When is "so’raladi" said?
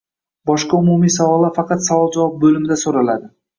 2.87-3.33